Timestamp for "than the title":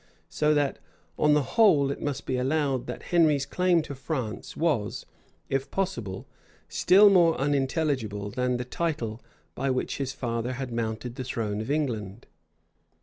8.31-9.21